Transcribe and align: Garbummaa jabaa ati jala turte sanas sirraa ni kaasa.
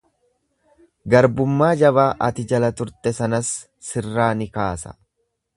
Garbummaa 1.13 1.69
jabaa 1.83 2.07
ati 2.29 2.47
jala 2.53 2.73
turte 2.81 3.15
sanas 3.21 3.55
sirraa 3.93 4.31
ni 4.41 4.53
kaasa. 4.57 4.99